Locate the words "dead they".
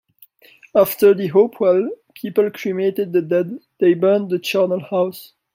3.21-3.93